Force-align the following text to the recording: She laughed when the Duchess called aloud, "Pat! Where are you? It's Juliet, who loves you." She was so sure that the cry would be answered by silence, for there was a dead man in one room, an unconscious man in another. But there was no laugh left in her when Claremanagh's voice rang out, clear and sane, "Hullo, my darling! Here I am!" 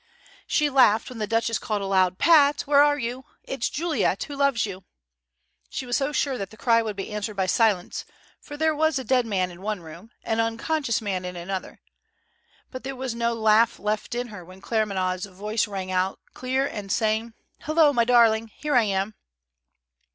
She 0.47 0.67
laughed 0.67 1.09
when 1.11 1.19
the 1.19 1.27
Duchess 1.27 1.59
called 1.59 1.83
aloud, 1.83 2.17
"Pat! 2.17 2.61
Where 2.61 2.81
are 2.81 2.97
you? 2.97 3.25
It's 3.43 3.69
Juliet, 3.69 4.23
who 4.23 4.35
loves 4.35 4.65
you." 4.65 4.83
She 5.69 5.85
was 5.85 5.95
so 5.95 6.11
sure 6.11 6.39
that 6.39 6.49
the 6.49 6.57
cry 6.57 6.81
would 6.81 6.95
be 6.95 7.11
answered 7.13 7.35
by 7.35 7.45
silence, 7.45 8.03
for 8.39 8.57
there 8.57 8.73
was 8.75 8.97
a 8.97 9.03
dead 9.03 9.27
man 9.27 9.51
in 9.51 9.61
one 9.61 9.81
room, 9.81 10.09
an 10.23 10.39
unconscious 10.39 11.01
man 11.03 11.23
in 11.23 11.35
another. 11.35 11.81
But 12.71 12.83
there 12.83 12.95
was 12.95 13.13
no 13.13 13.33
laugh 13.35 13.77
left 13.77 14.15
in 14.15 14.29
her 14.29 14.43
when 14.43 14.59
Claremanagh's 14.59 15.25
voice 15.27 15.67
rang 15.67 15.91
out, 15.91 16.19
clear 16.33 16.65
and 16.65 16.91
sane, 16.91 17.35
"Hullo, 17.67 17.93
my 17.93 18.03
darling! 18.03 18.47
Here 18.47 18.73
I 18.73 18.85
am!" 18.85 19.13